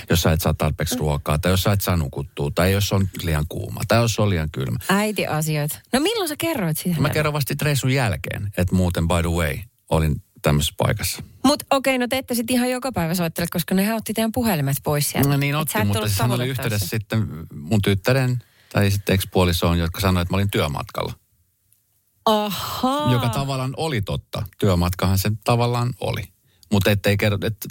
[0.10, 3.08] jos sä et saa tarpeeksi ruokaa tai jos sä et saa nukuttua tai jos on
[3.24, 4.78] liian kuuma tai jos on liian kylmä.
[4.90, 5.80] Äiti-asioita.
[5.94, 7.02] No milloin sä kerroit siitä?
[7.02, 9.58] Mä kerron vasta reissun jälkeen, että muuten by the way
[9.90, 11.24] olin tämmöisessä paikassa.
[11.44, 14.78] Mutta okei, no te ette sitten ihan joka päivä soittele, koska ne otti teidän puhelimet
[14.84, 15.30] pois sieltä.
[15.30, 20.00] No niin otti, mutta siis hän oli yhteydessä sitten mun tyttären tai sitten ex-puolisoon, jotka
[20.00, 21.14] sanoi, että mä olin työmatkalla.
[22.26, 23.12] Ahaa.
[23.12, 24.44] Joka tavallaan oli totta.
[24.60, 26.31] Työmatkahan se tavallaan oli.
[26.72, 27.68] Mutta ettei kerro, että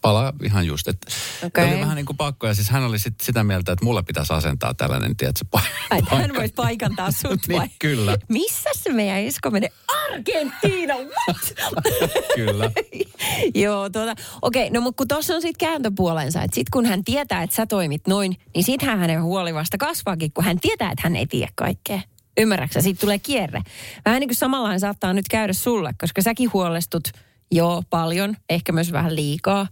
[0.00, 0.88] palaa ihan just.
[0.88, 1.10] Että
[1.44, 1.68] Okei.
[1.68, 2.46] Oli vähän niin kuin pakko.
[2.46, 5.44] Ja siis hän oli sit sitä mieltä, että mulle pitäisi asentaa tällainen, tiedätkö,
[5.90, 7.66] Ai, että hän voisi paikantaa sut vai?
[7.66, 9.68] niin, kyllä, Missä se meidän Esko menee?
[10.12, 11.54] Argentiina, what?
[12.36, 12.70] kyllä.
[13.62, 17.42] Joo, tuota, okei, no mutta kun tuossa on sitten kääntöpuolensa, että sit kun hän tietää,
[17.42, 21.16] että sä toimit noin, niin sittenhän hänen huoli vasta kasvaakin, kun hän tietää, että hän
[21.16, 22.00] ei tiedä kaikkea.
[22.40, 22.80] Ymmärräksä?
[22.80, 23.62] Siitä tulee kierre.
[24.04, 27.08] Vähän niin kuin samanlainen saattaa nyt käydä sulle, koska säkin huolestut
[27.52, 29.66] joo paljon, ehkä myös vähän liikaa.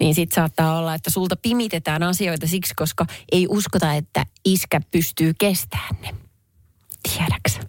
[0.00, 5.32] Niin sit saattaa olla, että sulta pimitetään asioita siksi, koska ei uskota, että iskä pystyy
[5.38, 6.14] kestämään ne.
[7.02, 7.60] Tiedäksä?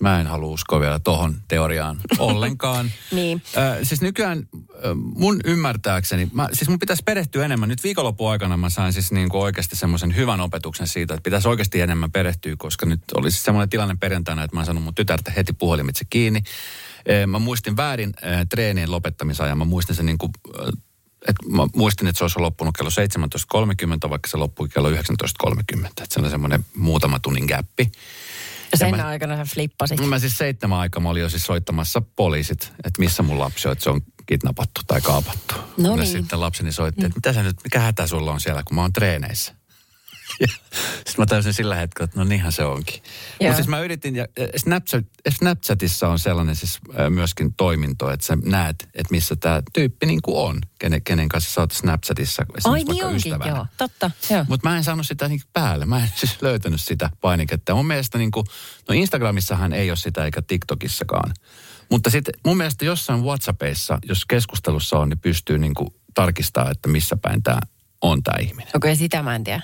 [0.00, 2.90] Mä en halua uskoa vielä tohon teoriaan ollenkaan.
[3.12, 3.42] Niin.
[3.56, 7.68] Äh, siis nykyään äh, mun ymmärtääkseni, mä, siis mun pitäisi perehtyä enemmän.
[7.68, 11.48] Nyt viikonlopun aikana mä sain siis niin kuin oikeasti semmoisen hyvän opetuksen siitä, että pitäisi
[11.48, 14.94] oikeasti enemmän perehtyä, koska nyt oli siis semmoinen tilanne perjantaina, että mä oon saanut mun
[14.94, 16.42] tytärtä heti puhelimitse kiinni.
[17.26, 18.12] Mä muistin väärin
[18.48, 19.58] treenien lopettamisajan.
[19.58, 20.32] Mä muistin sen niin kuin,
[21.28, 22.90] että mä muistin, että se olisi loppunut kello
[24.04, 24.96] 17.30, vaikka se loppui kello 19.30.
[25.86, 27.92] Että se on semmoinen muutama tunnin gappi.
[28.74, 30.06] Sen mä- aikana sä flippasit.
[30.06, 33.72] Mä siis seitsemän aikaa mä olin jo siis soittamassa poliisit, että missä mun lapsi on,
[33.72, 35.54] että se on kidnappattu tai kaapattu.
[35.76, 36.06] No ja niin.
[36.06, 38.92] sitten lapseni soitti, että mitä sä nyt, mikä hätä sulla on siellä, kun mä oon
[38.92, 39.59] treeneissä.
[40.40, 40.46] Ja
[41.06, 43.02] sit mä täysin sillä hetkellä, että no niinhän se onkin.
[43.40, 48.26] Mutta siis mä yritin, ja äh, Snapchat, Snapchatissa on sellainen siis äh, myöskin toiminto, että
[48.26, 52.46] sä näet, että missä tämä tyyppi niin kuin on, kenen, kenen kanssa sä oot Snapchatissa
[52.64, 53.50] Ai niin onkin, ystävänä.
[53.50, 53.66] joo.
[53.76, 54.44] Totta, joo.
[54.48, 55.86] Mutta mä en saanut sitä niin päälle.
[55.86, 57.74] Mä en siis löytänyt sitä painiketta.
[57.74, 58.46] Mun mielestä niin kuin,
[58.88, 61.34] no Instagramissahan ei ole sitä eikä TikTokissakaan.
[61.90, 66.88] Mutta sitten mun mielestä jossain WhatsAppissa, jos keskustelussa on, niin pystyy niin kuin tarkistaa, että
[66.88, 67.58] missä päin tämä
[68.00, 68.70] on tämä ihminen.
[68.74, 69.62] Okei, sitä mä en tiedä.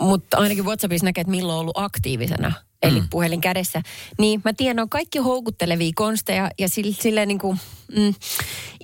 [0.00, 3.08] Mutta ainakin WhatsAppissa näkee, että milloin on ollut aktiivisena, eli mm.
[3.10, 3.82] puhelin kädessä.
[4.18, 7.58] Niin mä tiedän, on kaikki houkuttelevia konsteja ja sille, sille niin kuin,
[7.96, 8.14] mm,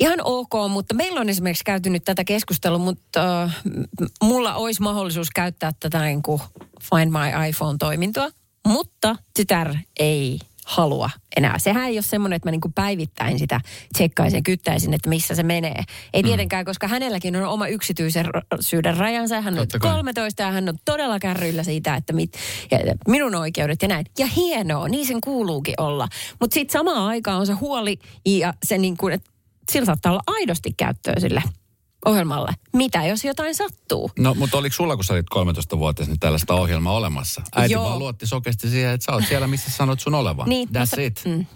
[0.01, 4.83] ihan ok, mutta meillä on esimerkiksi käyty nyt tätä keskustelua, mutta äh, m- mulla olisi
[4.83, 6.41] mahdollisuus käyttää tätä niin kuin
[6.83, 8.31] Find My iPhone-toimintoa,
[8.67, 11.59] mutta tytär ei halua enää.
[11.59, 13.61] Sehän ei ole semmoinen, että mä niinku päivittäin sitä
[13.93, 15.83] tsekkaisin ja kyttäisin, että missä se menee.
[16.15, 19.41] Ei tietenkään, koska hänelläkin on oma yksityisyyden rajansa.
[19.41, 19.91] Hän on Totta kai.
[19.91, 22.33] 13 ja hän on todella kärryillä siitä, että mit,
[22.71, 22.79] ja
[23.09, 24.07] minun oikeudet ja näin.
[24.19, 26.09] Ja hienoa, niin sen kuuluukin olla.
[26.41, 29.31] Mutta sitten samaan aikaan on se huoli ja se niin kuin, että
[29.73, 31.43] sillä saattaa olla aidosti käyttöä sille
[32.09, 32.55] ohjelmalle.
[32.73, 34.11] Mitä jos jotain sattuu?
[34.19, 37.43] No, mutta oliko sulla, kun sä olit 13-vuotias, niin tällaista ohjelmaa olemassa?
[37.57, 37.85] Äiti Joo.
[37.85, 40.49] vaan luotti sokeasti siihen, että sä oot siellä, missä sanot sun olevan.
[40.49, 41.23] Niin, That's mutta- it.
[41.25, 41.47] Mm.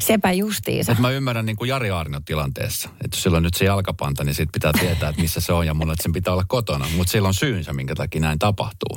[0.00, 0.92] Sepä justiinsa.
[0.92, 4.24] Et mä ymmärrän niin kuin Jari Aarnio tilanteessa, että jos sillä on nyt se jalkapanta,
[4.24, 6.86] niin sit pitää tietää, että missä se on ja mulla, että sen pitää olla kotona.
[6.96, 8.96] Mutta sillä on syynsä, minkä takia näin tapahtuu.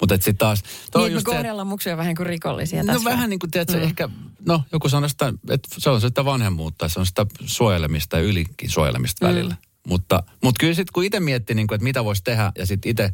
[0.00, 0.62] Mutta sitten taas...
[0.90, 3.10] toi Niin, me kohdellaan muksia vähän kuin rikollisia No tässä.
[3.10, 3.82] vähän niin kuin, tiedätkö, mm.
[3.82, 4.08] ehkä,
[4.46, 8.70] no joku sanoo sitä, että se on sitä vanhemmuutta, se on sitä suojelemista ja ylikin
[8.70, 9.30] suojelemista mm.
[9.30, 9.56] välillä.
[9.88, 12.90] Mutta, mutta kyllä sitten kun itse miettii, niin kuin, että mitä voisi tehdä ja sitten
[12.90, 13.10] itse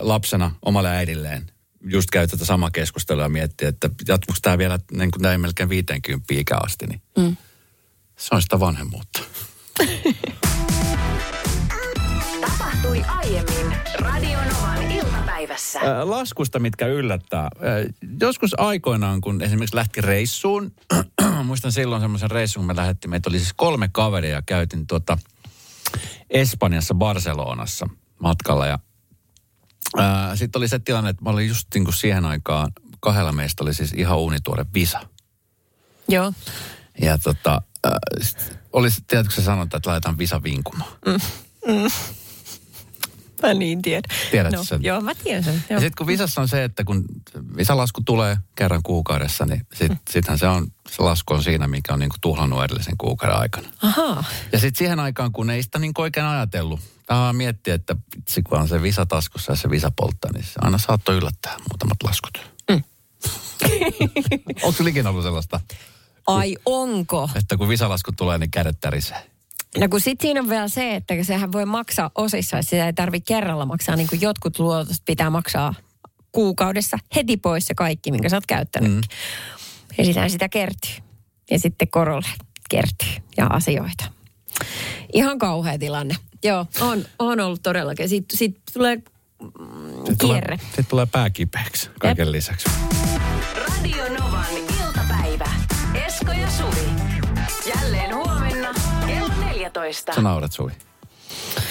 [0.00, 1.46] lapsena omalle äidilleen
[1.84, 5.68] just käy tätä samaa keskustelua ja miettii, että jatkuuko tämä vielä niin kuin näin melkein
[5.68, 7.36] 50 ikää asti, niin mm.
[8.16, 9.20] se on sitä vanhemmuutta.
[12.40, 15.80] Tapahtui aiemmin Radionovan iltapäivässä.
[15.80, 17.42] Ää, laskusta, mitkä yllättää.
[17.42, 17.50] Ää,
[18.20, 20.72] Joskus aikoinaan, kun esimerkiksi lähti reissuun,
[21.44, 25.18] muistan silloin semmoisen reissun, kun me lähdettiin, meitä oli siis kolme kaveria ja käytin tuota
[26.30, 27.88] Espanjassa, Barcelonassa
[28.22, 28.66] matkalla.
[28.66, 28.78] Ja
[30.34, 33.74] sitten oli se tilanne, että mä olin just niin kuin siihen aikaan, kahdella meistä oli
[33.74, 35.00] siis ihan uunituore visa.
[36.08, 36.32] Joo.
[37.00, 40.92] Ja tota, äh, sit oli, tiedätkö sä sanotaan, että laitetaan visa vinkumaan.
[43.42, 44.16] Mä niin tiedän.
[44.30, 44.82] Tiedätkö no, sen?
[44.82, 45.54] Joo, mä tiedän sen.
[45.54, 45.80] Ja Joo.
[45.80, 47.04] sitten kun visassa on se, että kun
[47.56, 49.98] visalasku tulee kerran kuukaudessa, niin sit, Mm.
[50.10, 53.68] sittenhän se on, se lasku on siinä, mikä on niinku tuhlannut edellisen kuukauden aikana.
[53.82, 54.24] Ahaa.
[54.52, 58.58] Ja sitten siihen aikaan, kun ei sitä niin oikein ajatellut, vähän miettiä, että vitsi, kun
[58.58, 62.50] on se visa taskussa ja se visa polttaa, niin se aina saattoi yllättää muutamat laskut.
[62.70, 62.82] Mm.
[64.62, 65.60] Onko sinulla ikinä ollut sellaista,
[66.26, 67.30] Ai onko?
[67.34, 69.30] että kun visalasku tulee, niin kädet tärisee?
[69.80, 72.92] No kun sit siinä on vielä se, että sehän voi maksaa osissa, että sitä ei
[72.92, 75.74] tarvitse kerralla maksaa, niin kuin jotkut luotot pitää maksaa
[76.32, 78.92] kuukaudessa heti pois se kaikki, minkä sä oot käyttänyt.
[78.92, 79.00] Mm.
[79.98, 80.94] Ja sitähän sitä kertyy.
[81.50, 82.28] Ja sitten korolle
[82.70, 84.04] kertyy ja asioita.
[85.12, 86.16] Ihan kauhea tilanne.
[86.44, 88.08] Joo, on, on ollut todellakin.
[88.08, 90.56] Sitten sit tulee mm, kierre.
[90.56, 92.32] Tulee, sit tulee pää kipeäksi kaiken Jep.
[92.32, 92.68] lisäksi.
[93.68, 94.46] Radio Novan
[94.86, 95.50] iltapäivä.
[96.06, 96.86] Esko ja Suvi.
[97.74, 98.25] Jälleen huomenna
[99.76, 100.12] kello 14.
[100.14, 100.72] Sä naurat, Suvi.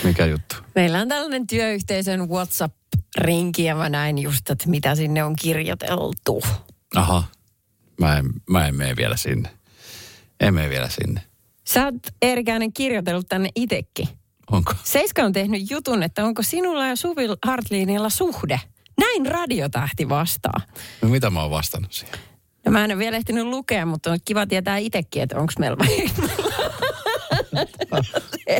[0.04, 0.56] Mikä juttu?
[0.76, 6.44] Meillä on tällainen työyhteisön WhatsApp-rinki ja mä näin just, että mitä sinne on kirjoiteltu.
[6.96, 7.24] Aha.
[8.00, 9.50] Mä en, mä en mene vielä sinne.
[10.39, 11.22] En mene vielä sinne.
[11.63, 14.08] Sä oot Eerikäinen kirjoitellut tänne itekin.
[14.52, 14.74] Onko?
[14.84, 18.60] Seiska on tehnyt jutun, että onko sinulla ja Suvi Hartliinilla suhde.
[19.00, 20.62] Näin radiotähti vastaa.
[21.02, 22.20] No mitä mä oon vastannut siihen?
[22.65, 25.78] No mä en ole vielä ehtinyt lukea, mutta on kiva tietää itsekin, että onko meillä
[25.78, 26.10] vai...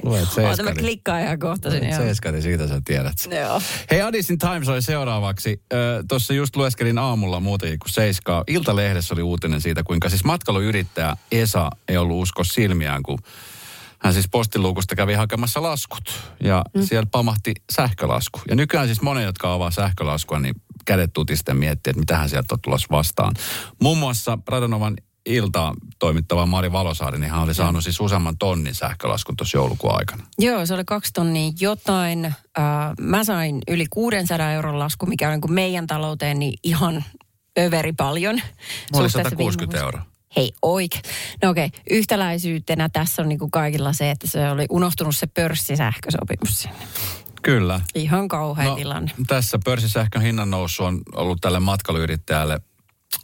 [0.04, 0.70] Luet seiskari.
[0.70, 1.98] mä klikkaan ihan kohta joo.
[1.98, 3.38] Seiskari, siitä sä tiedät sen.
[3.38, 3.62] Joo.
[3.92, 5.62] Hei, Addison Times oli seuraavaksi.
[6.08, 8.44] Tuossa just lueskelin aamulla muutenkin kuin seiskaa.
[8.48, 13.20] Iltalehdessä oli uutinen siitä, kuinka siis matkailuyrittäjä Esa ei ollut usko silmiään, kun
[14.00, 16.22] hän siis postiluukusta kävi hakemassa laskut.
[16.44, 16.86] Ja mm.
[16.86, 18.42] siellä pamahti sähkölasku.
[18.50, 20.56] Ja nykyään siis monen, jotka avaa sähkölaskua, niin
[20.86, 23.34] kädet tutisten miettii, että mitähän sieltä on tulossa vastaan.
[23.82, 24.94] Muun muassa Radonovan
[25.26, 30.24] iltaa toimittava Mari Valosaari, niin hän oli saanut siis useamman tonnin sähkölaskun tuossa joulukuun aikana.
[30.40, 32.26] Joo, se oli kaksi tonnia jotain.
[32.26, 32.34] Äh,
[33.00, 37.04] mä sain yli 600 euron lasku, mikä on niin kuin meidän talouteen niin ihan
[37.60, 38.36] överi paljon.
[38.36, 40.16] Mulla oli suhteessa 160 viime euroa.
[40.36, 41.02] Hei, oike.
[41.44, 46.62] No okei, yhtäläisyytenä tässä on niin kuin kaikilla se, että se oli unohtunut se pörssisähkösopimus
[46.62, 46.88] sinne.
[47.42, 47.82] Kyllä.
[47.96, 49.12] Ihan kauhea no, tilanne.
[49.28, 52.60] Tässä pörssisähkön hinnan nousu on ollut tälle matkailuyrittäjälle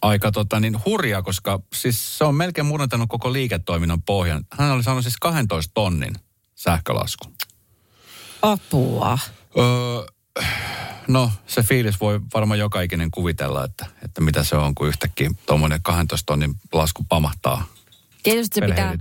[0.02, 4.46] aika tota, niin hurja, koska siis se on melkein murentanut koko liiketoiminnan pohjan.
[4.52, 6.14] Hän oli saanut siis 12 tonnin
[6.56, 7.26] sähkölasku.
[8.42, 9.20] Apua.
[9.58, 10.44] Öö,
[11.08, 15.32] no se fiilis voi varmaan joka ikinen kuvitella, että, että mitä se on, kun yhtäkkiä
[15.46, 17.66] tuommoinen 12 tonnin lasku pamahtaa
[18.24, 18.94] Tietysti se pitää.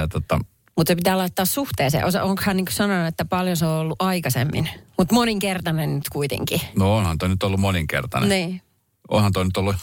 [0.00, 0.40] Ja tota,
[0.76, 2.04] mutta se pitää laittaa suhteeseen.
[2.04, 4.70] Osa- Onko hän niin sanonut, että paljon se on ollut aikaisemmin?
[4.98, 6.60] Mutta moninkertainen nyt kuitenkin.
[6.76, 8.28] no onhan toi nyt ollut moninkertainen.
[8.28, 8.62] Niin.
[9.08, 9.76] Onhan toi nyt ollut,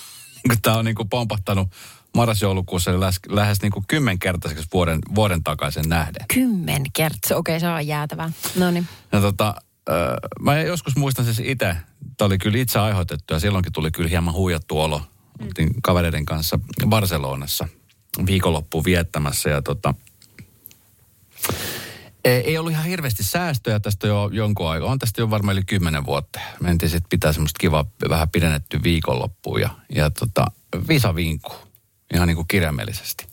[0.62, 1.68] tämä on niin kuin pompahtanut
[2.16, 6.26] marras-joulukuussa lähes, lähes niin kuin kymmenkertaiseksi vuoden, vuoden takaisin nähden.
[6.34, 7.38] Kymmen kertaa.
[7.38, 8.32] Okei, se on jäätävää.
[8.56, 8.88] No niin.
[9.12, 9.54] Ja tota,
[9.90, 9.96] äh,
[10.40, 11.76] mä joskus muistan siis itse,
[12.18, 15.02] tämä oli kyllä itse aiheutettu ja silloinkin tuli kyllä hieman huijattu olo.
[15.42, 17.68] Oltiin kavereiden kanssa Barcelonassa
[18.26, 19.94] viikonloppuun viettämässä ja tota,
[22.32, 24.90] ei, ollut ihan hirveästi säästöjä tästä jo jonkun aikaa.
[24.90, 26.40] On tästä jo varmaan yli kymmenen vuotta.
[26.60, 30.46] Mentiin sitten pitää semmoista kivaa, vähän pidennetty viikonloppuun ja, ja tota,
[30.88, 31.56] visavinku.
[32.14, 33.28] Ihan niin kuin kirjaimellisesti.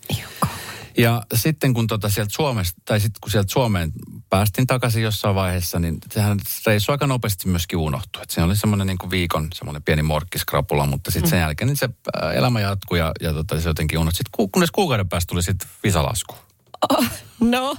[0.98, 3.92] Ja sitten kun tota sieltä Suomesta, tai sitten kun sieltä Suomeen
[4.30, 8.22] päästiin takaisin jossain vaiheessa, niin sehän reissu aika nopeasti myöskin unohtui.
[8.22, 11.88] Et se oli semmoinen niin viikon semmoinen pieni morkkiskrapula, mutta sitten sen jälkeen niin se
[12.22, 14.16] äh, elämä jatkui ja, ja tota, se jotenkin unohtui.
[14.16, 16.34] Sitten ku, kunnes kuukauden päästä tuli sitten visalasku.
[16.90, 17.06] Oh,
[17.40, 17.76] no.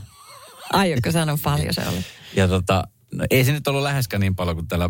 [0.73, 2.05] Aiotko sanoa paljon se oli?
[2.35, 4.89] Ja tota, no, ei se nyt ollut läheskään niin paljon kuin tällä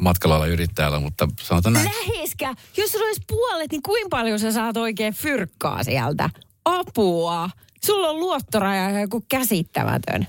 [0.00, 1.90] matkalla yrittäjällä, mutta sanotaan näin.
[2.08, 2.54] Läheskä.
[2.76, 6.30] Jos sulla olisi puolet, niin kuinka paljon sä saat oikein fyrkkaa sieltä?
[6.64, 7.50] Apua.
[7.84, 10.28] Sulla on luottoraja joku käsittämätön.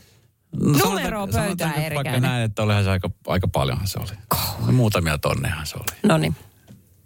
[0.62, 2.22] No, Numero sanotaan nyt Vaikka Erikäinen.
[2.22, 4.18] näin, että olihan se aika, aika paljonhan se oli.
[4.66, 5.98] No, muutamia tonnehan se oli.
[6.04, 6.36] No niin.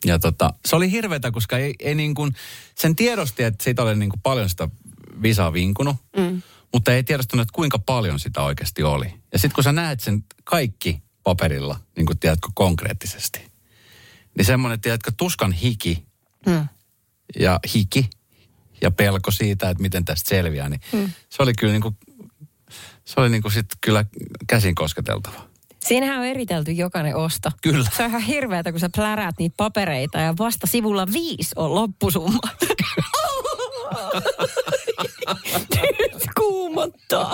[0.06, 2.36] Ja tota, se oli hirveätä, koska ei, ei niin kuin,
[2.76, 4.70] sen tiedosti, että siitä oli niin kuin paljon sitä
[5.22, 6.42] visaa vinkunut, mm.
[6.74, 9.14] Mutta ei tiedostanut, että kuinka paljon sitä oikeasti oli.
[9.34, 13.52] Ja sitten kun sä näet sen kaikki paperilla, niin kuin tiedätkö konkreettisesti,
[14.38, 16.08] niin semmoinen, tiedätkö, tuskan hiki
[16.46, 16.68] Mm.
[17.40, 18.10] ja hiki
[18.82, 21.12] ja pelko siitä, että miten tästä selviää, niin mm.
[21.30, 21.98] se oli kyllä niin kuin,
[23.06, 24.06] se oli niin kuin sit kyllä
[24.48, 25.48] käsin kosketeltava.
[25.86, 27.52] Siinähän on eritelty jokainen osto.
[27.62, 27.90] Kyllä.
[27.98, 32.40] Se on ihan hirveätä, kun sä pläräät niitä papereita ja vasta sivulla viisi on loppusumma.
[36.78, 37.34] Kuumottaa.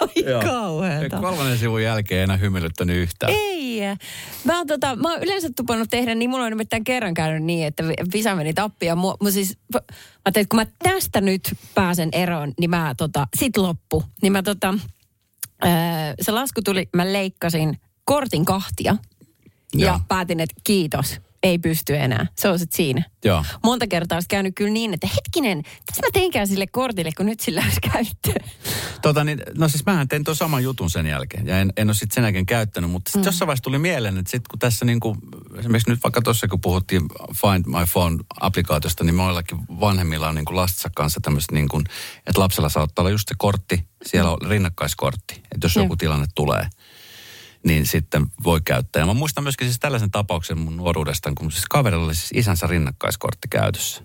[0.00, 1.20] Ai kauheeta.
[1.20, 3.32] Kolmannen sivun jälkeen ei enää hymyilyttänyt yhtään.
[3.32, 3.80] Ei.
[4.44, 7.66] Mä oon, tota, mä oon yleensä tupannut tehdä niin, mulla on nimittäin kerran käynyt niin,
[7.66, 8.96] että vi- visa meni tappia.
[8.96, 9.80] Mua, mä siis, mä
[10.24, 14.04] ajattelin, että kun mä tästä nyt pääsen eroon, niin mä tota, sit loppu.
[14.22, 14.74] Niin mä tota,
[15.60, 18.96] ää, se lasku tuli, mä leikkasin kortin kahtia.
[19.76, 20.00] Ja Joo.
[20.08, 22.26] päätin, että kiitos, ei pysty enää.
[22.36, 23.02] Se on sit siinä.
[23.24, 23.44] Joo.
[23.64, 27.40] Monta kertaa olisi käynyt kyllä niin, että hetkinen, tässä mä teinkään sille kortille, kun nyt
[27.40, 28.50] sillä olisi käyttöä.
[29.02, 31.94] Tota niin, no siis mähän tein tuon saman jutun sen jälkeen ja en, en ole
[31.94, 33.26] sitten sen jälkeen käyttänyt, mutta sitten mm.
[33.26, 35.18] jossain vaiheessa tuli mieleen, että sitten kun tässä niin kuin,
[35.58, 37.02] esimerkiksi nyt vaikka tuossa kun puhuttiin
[37.34, 41.84] Find My Phone-applikaatiosta, niin moillakin vanhemmilla on niin kuin lastensa kanssa tämmöistä niin kuin,
[42.26, 45.84] että lapsella saattaa olla just se kortti, siellä on rinnakkaiskortti, että jos Joo.
[45.84, 46.68] joku tilanne tulee,
[47.64, 49.00] niin sitten voi käyttää.
[49.00, 52.66] Ja mä muistan myöskin siis tällaisen tapauksen mun nuoruudesta, kun siis kaverilla oli siis isänsä
[52.66, 54.02] rinnakkaiskortti käytössä.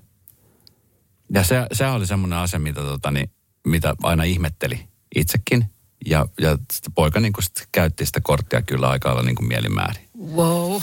[1.34, 3.32] Ja se, se oli semmoinen asia, mitä, tota, niin,
[3.67, 5.65] mitä aina ihmetteli itsekin.
[6.06, 10.10] Ja, ja sitten poika niin sit käytti sitä korttia kyllä aika lailla niin mielimäärin.
[10.36, 10.82] Wow.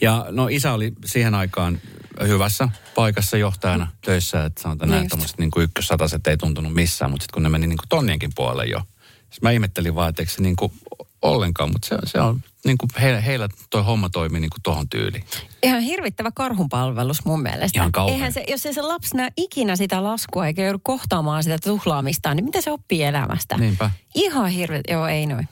[0.00, 1.80] Ja no isä oli siihen aikaan
[2.20, 7.34] hyvässä paikassa johtajana töissä, että sanotaan näin, tämmöiset niin ykkössataset ei tuntunut missään, mutta sitten
[7.34, 8.82] kun ne meni niin kuin tonnienkin puolelle jo,
[9.30, 10.72] siis mä ihmettelin vaan, että eikö se niin kuin
[11.22, 14.88] ollenkaan, mutta se, se on niin kuin heillä, heillä toi homma toimii niin kuin tohon
[14.88, 15.24] tyyliin.
[15.62, 17.78] Ihan hirvittävä karhunpalvelus mun mielestä.
[17.78, 18.14] Ihan kauhean.
[18.14, 22.36] Eihän se, jos ei se lapsi näe ikinä sitä laskua eikä joudu kohtaamaan sitä tuhlaamistaan,
[22.36, 23.56] niin mitä se oppii elämästä?
[23.56, 23.90] Niinpä.
[24.14, 25.48] Ihan hirveä, joo ei noin.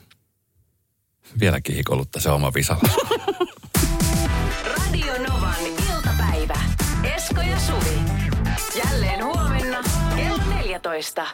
[1.39, 2.81] Vieläkin hikollutta se oma visala.
[4.77, 6.59] Radio Novan iltapäivä.
[7.15, 7.99] Esko ja Suvi.
[8.75, 9.83] Jälleen huomenna
[10.15, 11.27] kello 14.